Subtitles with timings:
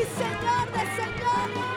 [0.00, 1.69] y Señor de señores.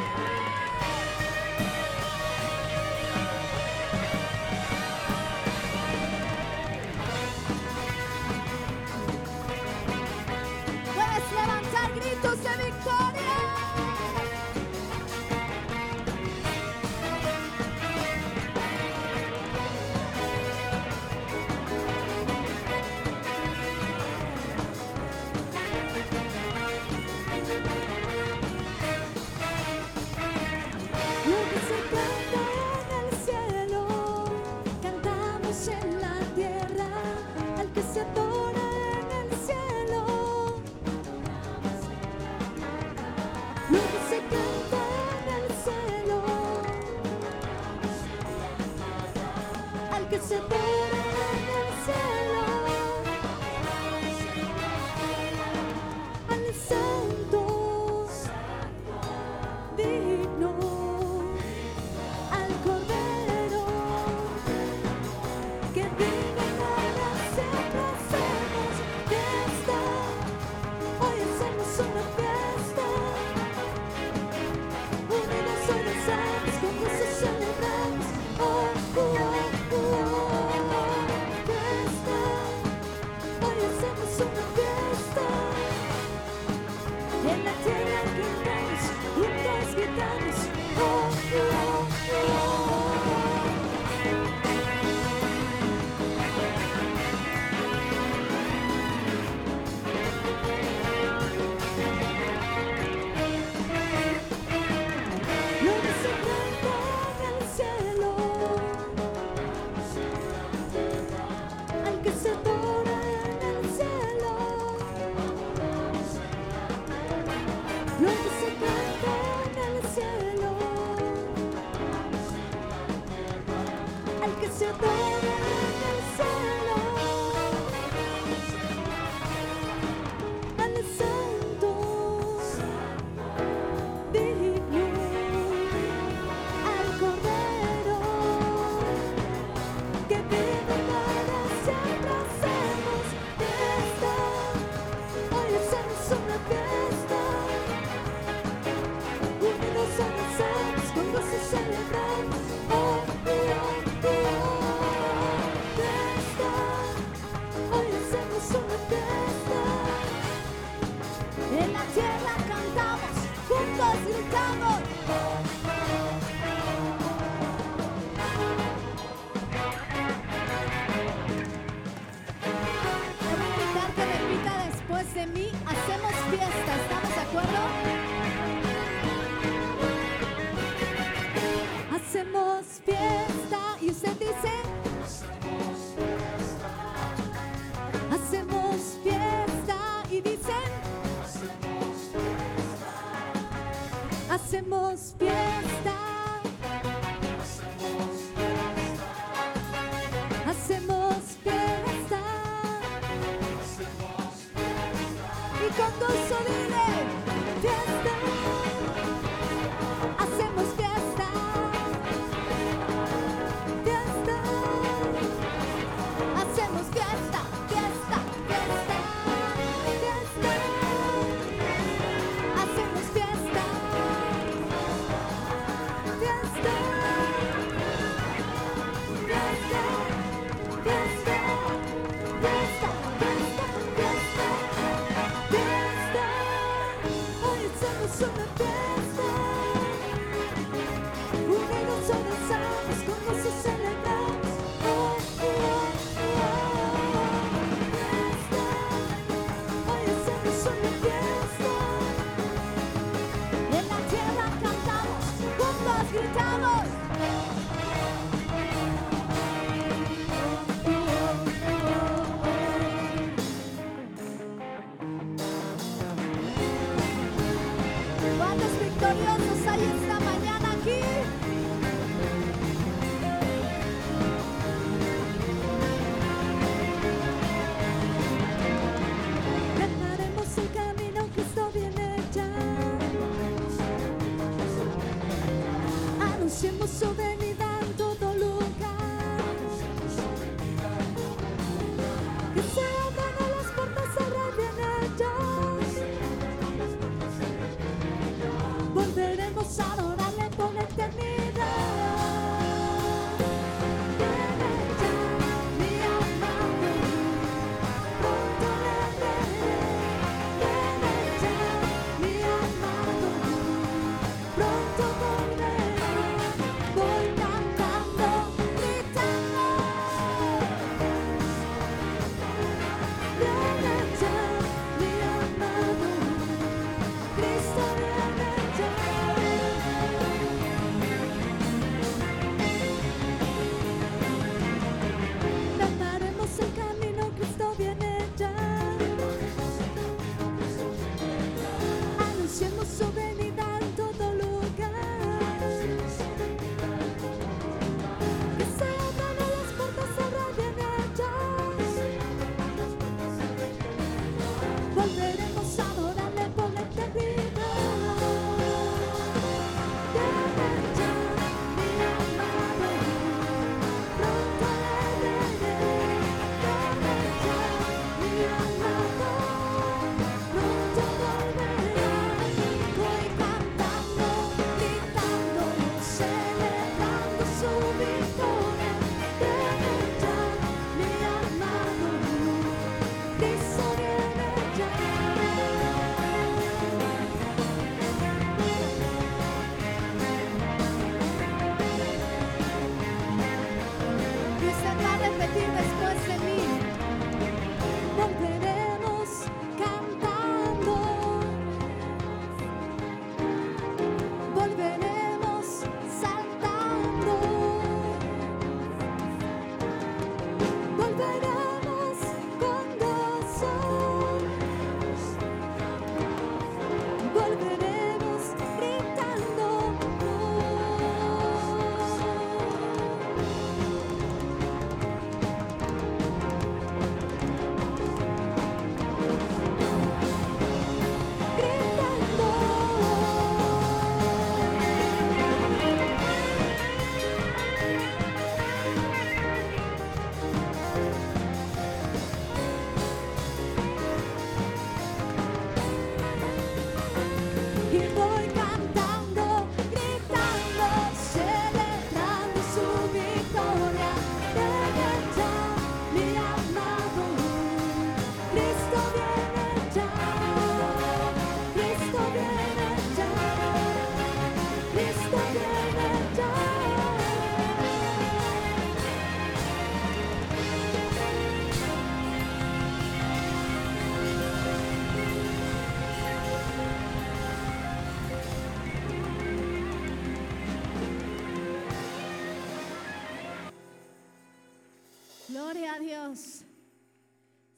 [205.73, 206.22] Y con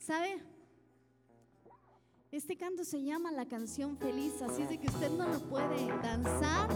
[0.05, 0.39] ¿Sabe?
[2.31, 5.87] Este canto se llama la canción feliz, así es de que usted no lo puede
[6.03, 6.69] danzar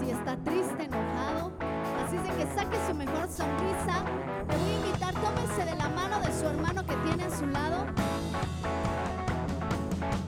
[0.00, 1.52] si está triste, enojado.
[1.98, 4.02] Así es de que saque su mejor sonrisa.
[4.48, 7.46] Le voy a invitar, tómese de la mano de su hermano que tiene a su
[7.48, 7.84] lado.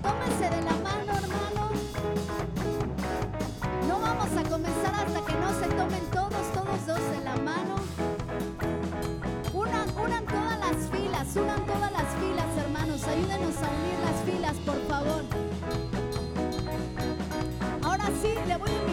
[0.02, 1.70] Tómese de la mano, hermano.
[3.88, 6.19] No vamos a comenzar hasta que no se tomen todos,
[11.36, 13.04] unan todas las filas, hermanos.
[13.04, 15.22] Ayúdenos a unir las filas, por favor.
[17.82, 18.89] Ahora sí, le voy a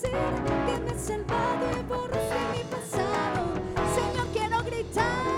[0.00, 0.10] decir
[0.66, 3.46] que me has salvado y borraste mi pasado.
[3.94, 5.28] Señor, quiero gritar.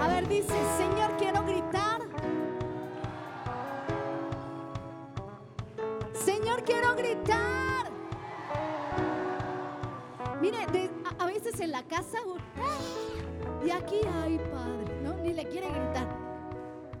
[0.00, 2.00] A ver, dice, Señor, quiero gritar.
[6.14, 7.90] Señor, quiero gritar.
[10.40, 10.58] Mire,
[11.04, 12.18] a, a veces en la casa,
[13.64, 15.14] y aquí, ay, Padre, ¿no?
[15.16, 16.06] Ni le quiere gritar.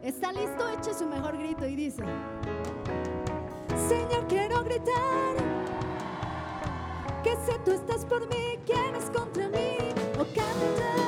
[0.02, 0.68] ¿Está listo?
[0.68, 2.02] Eche su mejor grito y dice,
[3.88, 5.36] Señor, quiero gritar
[7.22, 9.76] que si tú estás por mí, ¿quién es contra mí?
[10.18, 11.05] Oh,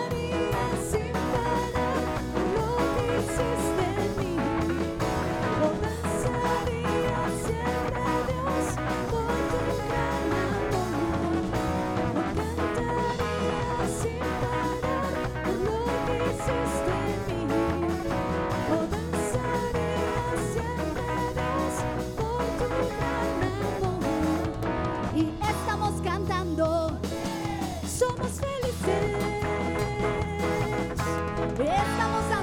[31.59, 32.38] ベースタモさん。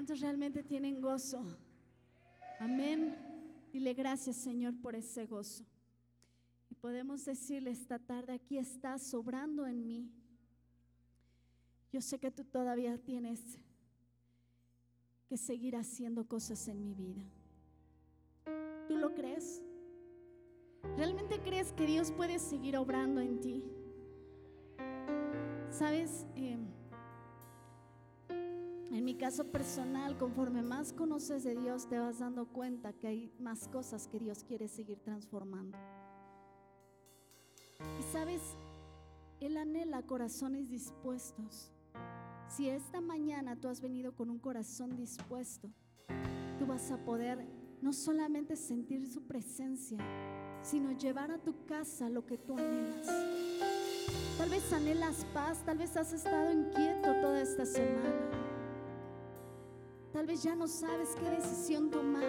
[0.00, 1.44] ¿Cuántos realmente tienen gozo?
[2.58, 3.14] Amén.
[3.70, 5.62] Dile gracias, Señor, por ese gozo.
[6.70, 10.10] Y podemos decirle esta tarde, aquí estás sobrando en mí.
[11.92, 13.58] Yo sé que tú todavía tienes
[15.28, 17.22] que seguir haciendo cosas en mi vida.
[18.88, 19.60] ¿Tú lo crees?
[20.96, 23.62] ¿Realmente crees que Dios puede seguir obrando en ti?
[25.70, 26.56] Sabes, Eh,
[28.92, 33.32] en mi caso personal, conforme más conoces de Dios, te vas dando cuenta que hay
[33.38, 35.78] más cosas que Dios quiere seguir transformando.
[37.98, 38.40] Y sabes,
[39.40, 41.70] Él anhela corazones dispuestos.
[42.48, 45.70] Si esta mañana tú has venido con un corazón dispuesto,
[46.58, 47.46] tú vas a poder
[47.80, 49.98] no solamente sentir su presencia,
[50.62, 53.06] sino llevar a tu casa lo que tú anhelas.
[54.36, 58.29] Tal vez anhelas paz, tal vez has estado inquieto toda esta semana.
[60.30, 62.22] Vez ya no sabes qué decisión tomar.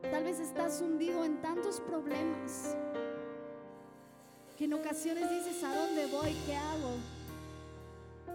[0.00, 2.74] Tal vez estás hundido en tantos problemas
[4.56, 6.34] que en ocasiones dices, ¿a dónde voy?
[6.46, 6.92] ¿Qué hago?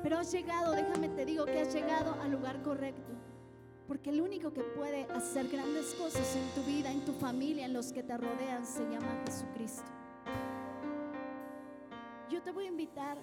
[0.03, 3.13] Pero has llegado, déjame te digo que has llegado al lugar correcto.
[3.87, 7.73] Porque el único que puede hacer grandes cosas en tu vida, en tu familia, en
[7.73, 9.89] los que te rodean, se llama Jesucristo.
[12.29, 13.17] Yo te voy a invitar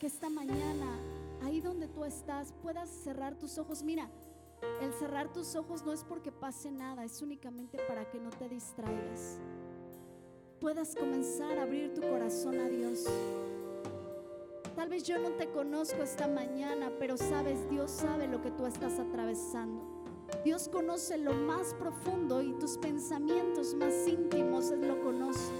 [0.00, 0.86] que esta mañana,
[1.42, 3.82] ahí donde tú estás, puedas cerrar tus ojos.
[3.82, 4.10] Mira,
[4.80, 8.48] el cerrar tus ojos no es porque pase nada, es únicamente para que no te
[8.48, 9.38] distraigas.
[10.60, 13.04] Puedas comenzar a abrir tu corazón a Dios.
[14.74, 18.66] Tal vez yo no te conozco esta mañana, pero sabes, Dios sabe lo que tú
[18.66, 19.98] estás atravesando.
[20.44, 25.52] Dios conoce lo más profundo y tus pensamientos más íntimos Él lo conoce.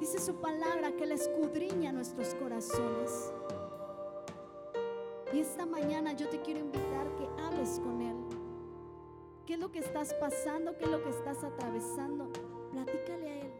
[0.00, 3.32] Dice su palabra que Él escudriña nuestros corazones.
[5.32, 8.16] Y esta mañana yo te quiero invitar que hables con Él.
[9.46, 10.76] ¿Qué es lo que estás pasando?
[10.78, 12.30] ¿Qué es lo que estás atravesando?
[12.72, 13.52] Platícale a Él.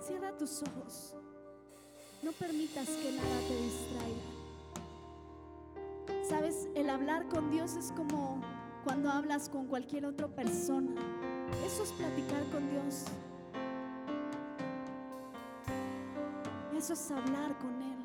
[0.00, 1.16] Cierra tus ojos.
[2.22, 4.36] No permitas que nada te distraiga.
[6.28, 8.40] Sabes, el hablar con Dios es como
[8.84, 10.94] cuando hablas con cualquier otra persona.
[11.64, 13.06] Eso es platicar con Dios.
[16.76, 17.96] Eso es hablar con Él.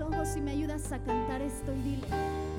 [0.00, 2.06] Ojos y me ayudas a cantar esto y dile,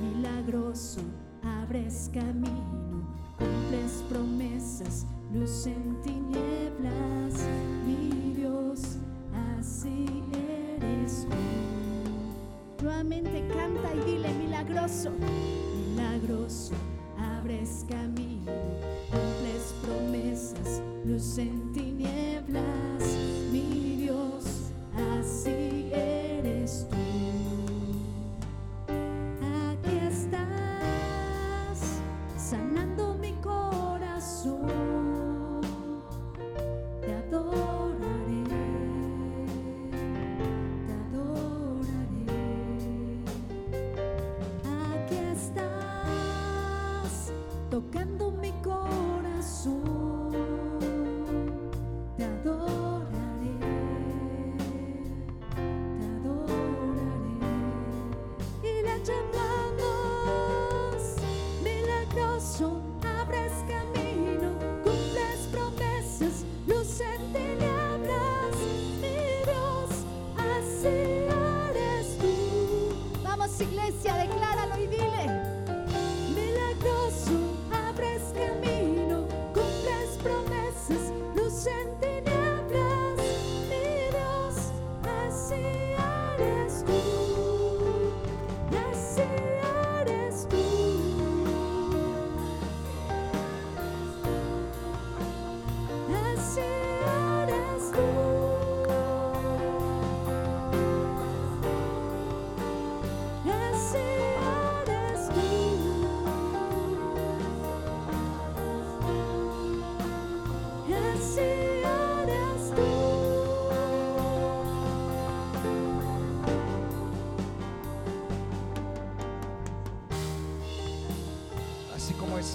[0.01, 1.01] milagroso,
[1.43, 7.47] abres camino, cumples promesas, luz en tinieblas,
[7.85, 8.97] mi Dios,
[9.57, 12.83] así eres tú.
[12.83, 16.73] Nuevamente canta y dile, milagroso, milagroso,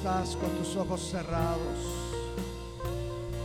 [0.07, 1.59] con tus ojos cerrados.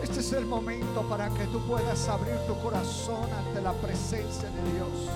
[0.03, 4.71] Este es el momento para que tú puedas abrir tu corazón ante la presencia de
[4.73, 5.09] Dios.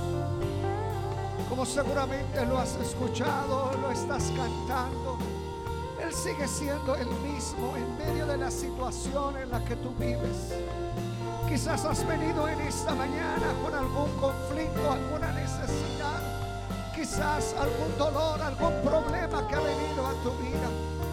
[1.47, 5.19] Como seguramente lo has escuchado, lo estás cantando.
[6.01, 10.51] Él sigue siendo el mismo en medio de la situación en la que tú vives.
[11.47, 16.45] Quizás has venido en esta mañana con algún conflicto, alguna necesidad
[16.95, 21.04] quizás algún dolor, algún problema que ha venido a tu vida.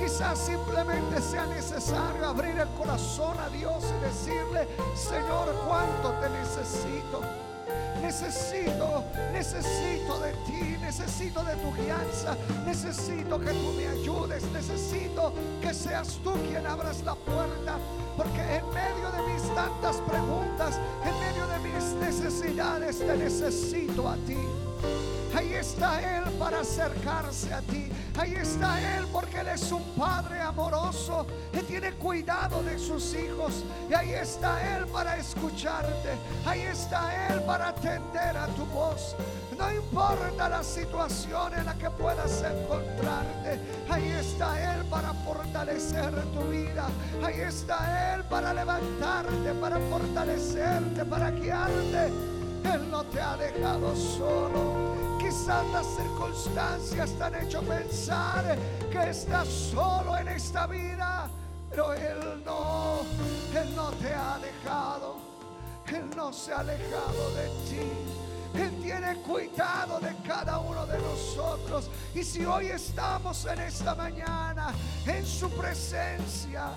[0.00, 7.20] Quizás simplemente sea necesario abrir el corazón a Dios y decirle, Señor, cuánto te necesito.
[8.00, 12.34] Necesito, necesito de ti, necesito de tu guianza,
[12.64, 17.76] necesito que tú me ayudes, necesito que seas tú quien abras la puerta,
[18.16, 24.14] porque en medio de mis tantas preguntas, en medio de mis necesidades, te necesito a
[24.26, 24.38] ti.
[25.36, 27.90] Ahí está Él para acercarse a ti.
[28.20, 31.24] Ahí está Él porque Él es un Padre amoroso.
[31.54, 33.64] Él tiene cuidado de sus hijos.
[33.88, 36.10] Y ahí está Él para escucharte.
[36.44, 39.16] Ahí está Él para atender a tu voz.
[39.56, 43.58] No importa la situación en la que puedas encontrarte.
[43.88, 46.88] Ahí está Él para fortalecer tu vida.
[47.24, 52.08] Ahí está Él para levantarte, para fortalecerte, para guiarte.
[52.64, 55.09] Él no te ha dejado solo.
[55.30, 58.58] Quizás circunstancias te han hecho pensar
[58.90, 61.30] que estás solo en esta vida,
[61.70, 63.02] pero Él no,
[63.54, 65.18] Él no te ha dejado,
[65.86, 68.60] Él no se ha alejado de ti.
[68.60, 71.88] Él tiene cuidado de cada uno de nosotros.
[72.12, 74.74] Y si hoy estamos en esta mañana
[75.06, 76.72] en su presencia,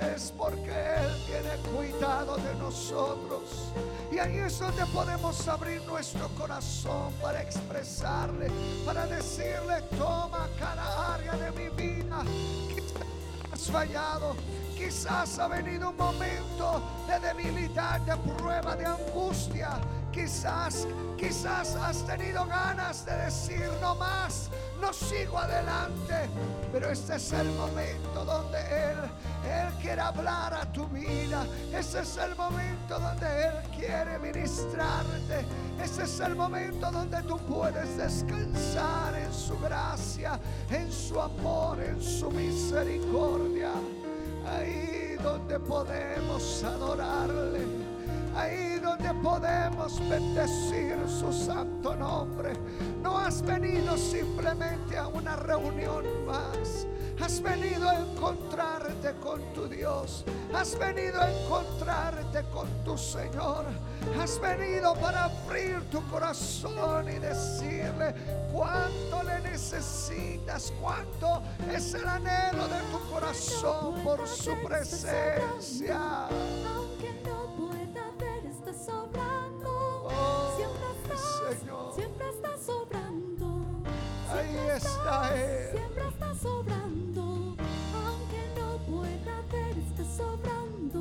[0.00, 3.72] es porque Él tiene cuidado de nosotros.
[4.10, 8.50] Y ahí es donde podemos abrir nuestro corazón para expresarle,
[8.84, 12.22] para decirle, toma cada área de mi vida.
[12.68, 13.04] Quizás
[13.52, 14.36] has fallado,
[14.76, 19.80] quizás ha venido un momento de debilidad, de prueba, de angustia.
[20.12, 20.86] Quizás,
[21.18, 24.48] quizás has tenido ganas de decir no más,
[24.84, 26.28] no sigo adelante.
[26.72, 28.98] Pero este es el momento donde Él,
[29.44, 31.46] Él quiere hablar a tu vida.
[31.72, 35.46] Este es el momento donde Él quiere ministrarte.
[35.82, 40.38] Este es el momento donde tú puedes descansar en su gracia,
[40.70, 43.72] en su amor, en su misericordia.
[44.46, 47.83] Ahí donde podemos adorarle
[48.36, 52.52] ahí donde podemos bendecir su santo nombre.
[53.02, 56.86] No has venido simplemente a una reunión más.
[57.20, 60.24] Has venido a encontrarte con tu Dios.
[60.52, 63.66] Has venido a encontrarte con tu Señor.
[64.20, 68.14] Has venido para abrir tu corazón y decirle
[68.52, 71.42] cuánto le necesitas, cuánto
[71.72, 76.28] es el anhelo de tu corazón por su presencia.
[86.44, 87.56] Sobrando.
[88.04, 91.00] Aunque no pueda ver, estás sobrando.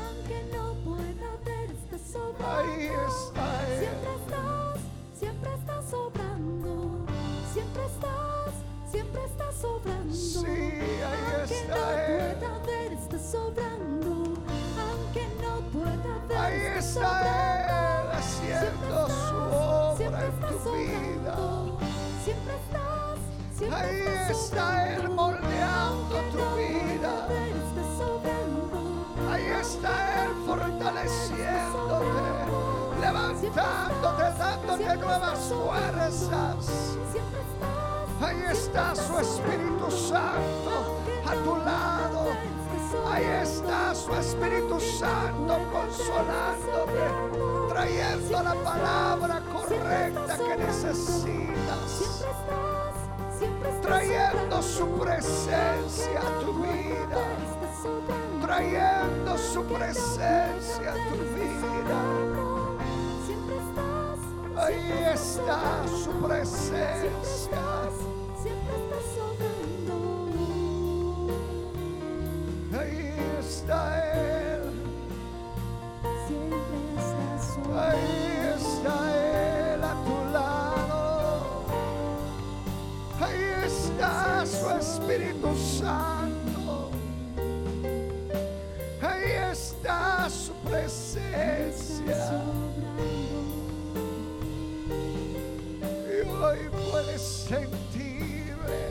[0.00, 2.72] Aunque no pueda ver, estás sobrando.
[2.72, 3.80] Ahí está Él.
[3.80, 4.80] Siempre estás,
[5.20, 7.06] siempre estás sobrando.
[7.52, 8.52] Siempre estás,
[8.90, 10.14] siempre estás sobrando.
[10.14, 12.36] Sí, ahí Aunque está no Él.
[12.38, 14.14] pueda ver, estás sobrando.
[14.86, 17.74] Aunque no pueda ver, Ahí está sobrando.
[18.00, 19.36] Él haciendo Siempre su
[20.06, 21.36] obra en tu vida.
[22.24, 22.54] siempre
[23.72, 27.28] Ahí está Él moldeando tu vida.
[29.30, 32.22] Ahí está Él fortaleciéndote,
[33.00, 36.96] levantándote, dándote nuevas fuerzas.
[38.20, 42.30] Ahí está su Espíritu Santo a tu lado.
[43.10, 47.04] Ahí está su Espíritu Santo consolándote,
[47.68, 51.53] trayendo la palabra correcta que necesitas,
[53.94, 57.22] trayendo su presencia a tu vida,
[58.42, 61.98] trayendo su presencia a tu vida.
[64.56, 68.13] Ahí está su presencia.
[85.14, 86.90] Espíritu Santo.
[89.00, 92.42] Ahí está su presencia.
[96.08, 96.58] Y hoy
[96.90, 98.88] puedes sentirle.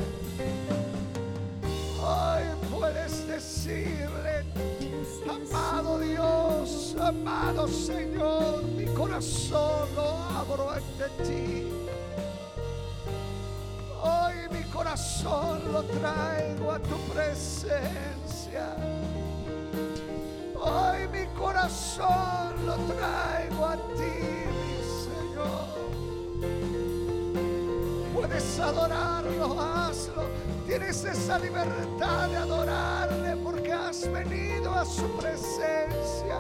[2.02, 4.46] Hoy puedes decirle.
[5.30, 9.73] Amado Dios, amado Señor, mi corazón
[15.24, 18.76] corazón lo traigo a tu presencia.
[20.56, 24.14] Hoy mi corazón lo traigo a ti,
[24.60, 25.68] mi Señor.
[28.14, 30.24] Puedes adorarlo, hazlo.
[30.66, 36.38] Tienes esa libertad de adorarle porque has venido a su presencia.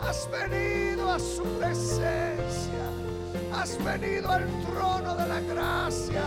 [0.00, 3.11] Has venido a su presencia.
[3.52, 6.22] Has venido al trono de la gracia.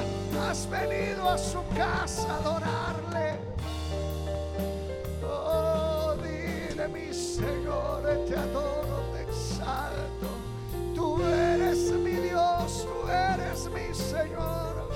[0.49, 3.39] Has venido a su casa a adorarle.
[5.23, 10.27] Oh, dile mi Señor, te adoro, te exalto.
[10.95, 14.89] Tú eres mi Dios, tú eres mi Señor.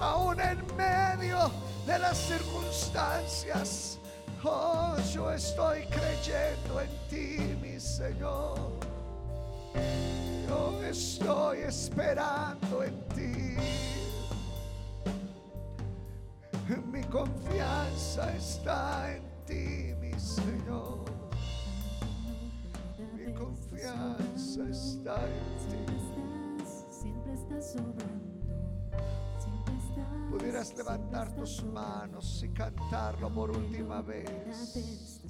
[0.00, 1.50] Aún en medio
[1.86, 3.98] de las circunstancias,
[4.44, 8.69] oh, yo estoy creyendo en ti, mi Señor.
[10.48, 13.56] Yo estoy esperando en ti.
[16.92, 21.04] Mi confianza está en ti, mi Señor.
[23.16, 25.84] Mi confianza está en ti.
[26.90, 27.76] siempre estás.
[30.30, 35.20] Pudieras levantar tus manos y cantarlo por última vez.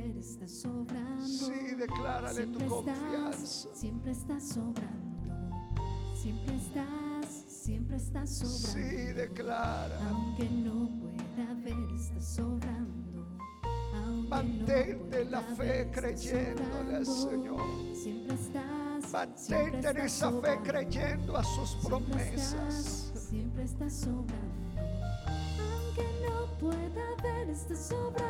[0.00, 1.26] Pueda ver, estás sobrando.
[1.26, 3.30] Sí, declárale tu Siempre confianza.
[3.30, 6.14] estás, siempre estás sobrando.
[6.14, 8.68] Siempre estás, siempre estás sobrando.
[8.90, 9.98] Sí, declara.
[10.10, 13.26] Aunque no pueda ver, estás sobrando.
[13.94, 17.06] Aunque Mantente en la fe ver, creyéndole al.
[17.06, 17.60] Señor.
[17.94, 19.04] Siempre estás.
[19.36, 20.62] siempre Mantente en estás esa fe sobrando.
[20.64, 22.76] creyendo a sus Siempre promesas.
[22.76, 24.60] estás, siempre estás sobrando.
[25.58, 28.29] Aunque no pueda ver, estás sobrando.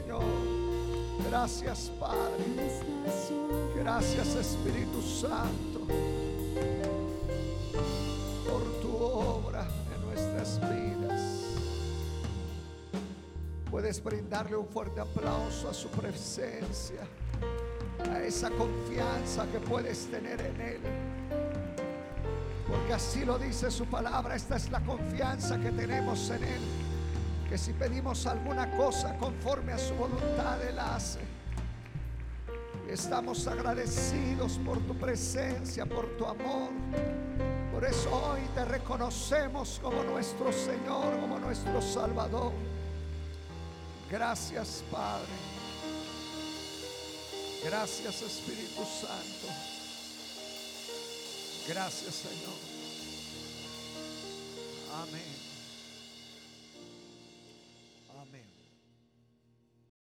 [0.00, 0.22] Señor.
[1.28, 2.44] Gracias, Padre.
[3.74, 5.80] Gracias, Espíritu Santo,
[8.48, 11.20] por tu obra en nuestras vidas.
[13.70, 17.00] Puedes brindarle un fuerte aplauso a su presencia,
[18.08, 20.80] a esa confianza que puedes tener en Él.
[22.68, 26.77] Porque así lo dice su palabra, esta es la confianza que tenemos en Él.
[27.48, 31.20] Que si pedimos alguna cosa conforme a su voluntad, Él hace.
[32.88, 36.70] Estamos agradecidos por tu presencia, por tu amor.
[37.72, 42.52] Por eso hoy te reconocemos como nuestro Señor, como nuestro Salvador.
[44.10, 45.28] Gracias, Padre.
[47.64, 49.48] Gracias, Espíritu Santo.
[51.68, 52.56] Gracias, Señor.
[55.02, 55.37] Amén.